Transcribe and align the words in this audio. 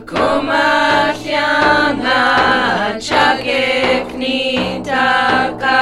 Akumahyanga 0.00 2.20
chakeknitaka 3.06 5.78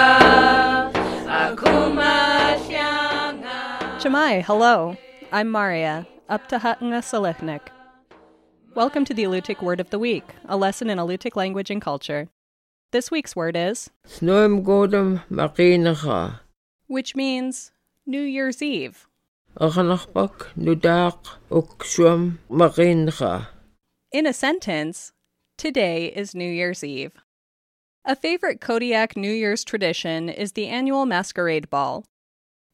Akumahyanga 1.43 3.59
Shemai, 4.01 4.43
hello. 4.43 4.97
I'm 5.31 5.53
Maria, 5.53 6.05
Uptahatnga 6.29 7.01
Salechnik. 7.07 7.69
Welcome 8.75 9.05
to 9.05 9.15
the 9.15 9.23
Alutiiq 9.23 9.63
Word 9.63 9.79
of 9.79 9.91
the 9.91 10.01
Week, 10.01 10.25
a 10.49 10.57
lesson 10.57 10.91
in 10.91 10.99
Alutiiq 10.99 11.37
language 11.37 11.71
and 11.71 11.81
culture. 11.81 12.29
This 12.91 13.13
week's 13.13 13.37
word 13.37 13.57
is, 13.57 13.89
Snoim 14.05 14.65
godam 14.65 15.23
which 16.89 17.15
means 17.15 17.71
New 18.05 18.23
Year's 18.23 18.63
Eve. 18.63 19.07
Achanachpak 19.61 20.49
nudak 20.57 21.19
ukshwam 21.51 22.39
makinacha. 22.51 23.58
In 24.11 24.25
a 24.25 24.33
sentence, 24.33 25.13
today 25.59 26.07
is 26.07 26.35
New 26.35 26.51
Year's 26.51 26.83
Eve. 26.83 27.13
A 28.07 28.17
favorite 28.17 28.59
Kodiak 28.59 29.19
New 29.19 29.31
Year's 29.31 29.65
tradition 29.65 30.31
is 30.31 30.53
the 30.53 30.67
annual 30.69 31.05
Masquerade 31.05 31.69
Ball. 31.69 32.07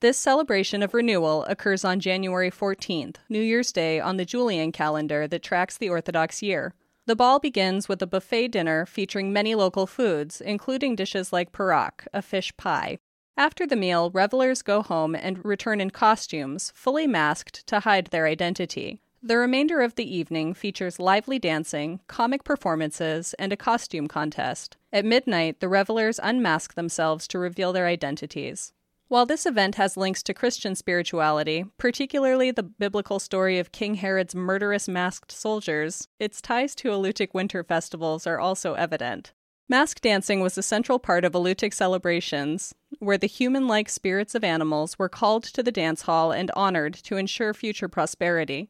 This 0.00 0.16
celebration 0.16 0.80
of 0.80 0.94
renewal 0.94 1.42
occurs 1.46 1.84
on 1.84 1.98
January 1.98 2.52
14th, 2.52 3.16
New 3.28 3.40
Year's 3.40 3.72
Day 3.72 3.98
on 3.98 4.16
the 4.16 4.24
Julian 4.24 4.70
calendar 4.70 5.26
that 5.26 5.42
tracks 5.42 5.76
the 5.76 5.88
Orthodox 5.88 6.40
year. 6.40 6.72
The 7.06 7.16
ball 7.16 7.40
begins 7.40 7.88
with 7.88 8.00
a 8.00 8.06
buffet 8.06 8.48
dinner 8.48 8.86
featuring 8.86 9.32
many 9.32 9.56
local 9.56 9.88
foods, 9.88 10.40
including 10.40 10.94
dishes 10.94 11.32
like 11.32 11.50
parak, 11.50 12.06
a 12.12 12.22
fish 12.22 12.56
pie. 12.56 12.98
After 13.36 13.66
the 13.66 13.74
meal, 13.74 14.08
revelers 14.12 14.62
go 14.62 14.82
home 14.82 15.16
and 15.16 15.44
return 15.44 15.80
in 15.80 15.90
costumes, 15.90 16.70
fully 16.76 17.08
masked 17.08 17.66
to 17.66 17.80
hide 17.80 18.06
their 18.12 18.28
identity. 18.28 19.00
The 19.27 19.38
remainder 19.38 19.80
of 19.80 19.95
the 19.95 20.05
evening 20.05 20.52
features 20.52 20.98
lively 20.98 21.38
dancing, 21.38 22.01
comic 22.08 22.44
performances, 22.44 23.34
and 23.39 23.55
a 23.55 23.56
costume 23.56 24.06
contest. 24.06 24.77
At 24.92 25.06
midnight, 25.06 25.61
the 25.61 25.69
revelers 25.70 26.20
unmask 26.22 26.75
themselves 26.75 27.27
to 27.28 27.39
reveal 27.39 27.72
their 27.72 27.86
identities. 27.86 28.75
While 29.08 29.25
this 29.25 29.47
event 29.47 29.77
has 29.77 29.97
links 29.97 30.22
to 30.25 30.34
Christian 30.34 30.75
spirituality, 30.75 31.64
particularly 31.78 32.50
the 32.50 32.64
biblical 32.64 33.19
story 33.19 33.58
of 33.58 33.72
King 33.72 33.94
Herod's 33.94 34.34
murderous 34.34 34.89
masked 34.89 35.33
soldiers, 35.33 36.06
its 36.19 36.42
ties 36.42 36.75
to 36.75 36.91
Alutiiq 36.91 37.33
winter 37.33 37.64
festivals 37.64 38.27
are 38.27 38.38
also 38.38 38.75
evident. 38.75 39.33
Mask 39.70 40.03
dancing 40.03 40.42
was 40.42 40.59
a 40.59 40.62
central 40.62 40.98
part 40.98 41.25
of 41.25 41.33
Alutiiq 41.33 41.72
celebrations, 41.72 42.75
where 42.98 43.16
the 43.16 43.27
human 43.27 43.66
like 43.66 43.88
spirits 43.88 44.34
of 44.34 44.44
animals 44.44 44.98
were 44.98 45.09
called 45.09 45.44
to 45.44 45.62
the 45.62 45.72
dance 45.72 46.03
hall 46.03 46.31
and 46.31 46.50
honored 46.55 46.92
to 47.05 47.16
ensure 47.16 47.55
future 47.55 47.88
prosperity. 47.88 48.69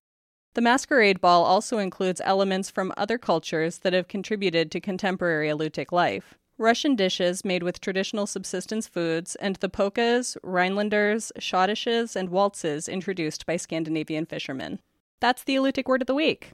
The 0.55 0.61
masquerade 0.61 1.21
ball 1.21 1.45
also 1.45 1.79
includes 1.79 2.21
elements 2.25 2.71
from 2.71 2.93
other 2.97 3.19
cultures 3.19 3.79
that 3.79 3.93
have 3.93 4.07
contributed 4.07 4.71
to 4.71 4.81
contemporary 4.81 5.49
Alutiiq 5.49 5.91
life. 5.91 6.35
Russian 6.59 6.95
dishes 6.95 7.45
made 7.45 7.65
with 7.65 7.81
traditional 7.81 8.29
subsistence 8.29 8.87
foods, 8.87 9.35
and 9.37 9.57
the 9.57 9.69
polkas, 9.69 10.37
Rhinelanders, 10.45 11.33
schottisches, 11.41 12.15
and 12.15 12.29
waltzes 12.29 12.89
introduced 12.89 13.45
by 13.45 13.57
Scandinavian 13.57 14.27
fishermen. 14.27 14.79
That's 15.19 15.43
the 15.43 15.57
Alutiiq 15.57 15.87
Word 15.87 16.03
of 16.03 16.07
the 16.07 16.15
Week. 16.15 16.53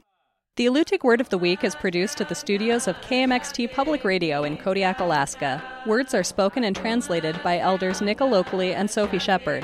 The 0.55 0.65
Alutiiq 0.65 1.03
Word 1.03 1.21
of 1.21 1.29
the 1.29 1.37
Week 1.37 1.63
is 1.63 1.75
produced 1.75 2.19
at 2.19 2.29
the 2.29 2.35
studios 2.35 2.87
of 2.87 2.99
KMXT 3.01 3.71
Public 3.71 4.03
Radio 4.03 4.43
in 4.43 4.57
Kodiak, 4.57 4.99
Alaska. 4.99 5.61
Words 5.85 6.15
are 6.15 6.23
spoken 6.23 6.63
and 6.63 6.75
translated 6.75 7.39
by 7.43 7.59
elders 7.59 8.01
Nick 8.01 8.17
Alokli 8.17 8.73
and 8.73 8.89
Sophie 8.89 9.19
Shepard. 9.19 9.63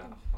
tard. 0.00 0.29